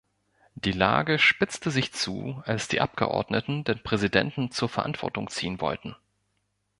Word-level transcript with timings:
Die 0.55 0.71
Lage 0.71 1.19
spitzte 1.19 1.69
sich 1.69 1.93
zu, 1.93 2.41
als 2.47 2.67
die 2.67 2.81
Abgeordneten 2.81 3.63
den 3.63 3.83
Präsidenten 3.83 4.49
zur 4.49 4.67
Verantwortung 4.67 5.29
ziehen 5.29 5.61
wollten. 5.61 5.95